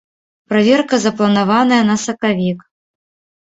[0.53, 2.59] Праверка запланаваная на сакавік.